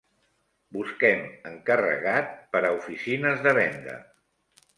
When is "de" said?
3.49-3.55